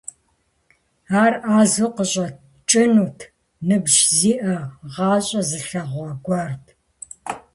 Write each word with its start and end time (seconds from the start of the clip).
Ар 1.23 1.33
Ӏэзэу 1.45 1.89
къыщӀэкӀынут, 1.95 3.19
ныбжь 3.67 3.99
зиӀэ, 4.17 4.55
гъащӀэ 4.93 5.41
зылъэгъуа 5.49 6.09
гуэрт. 6.23 6.65